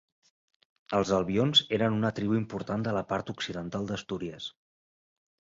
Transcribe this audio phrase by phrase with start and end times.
[0.99, 4.49] Els albions eren una tribu important de la part occidental d'Astúries.